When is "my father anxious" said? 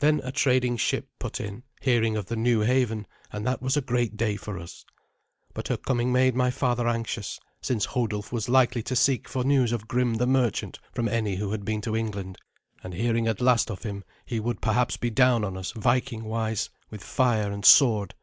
6.34-7.40